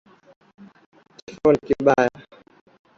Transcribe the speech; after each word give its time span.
Kifo 1.17 1.47
ni 1.51 1.59
kibaya 1.65 2.17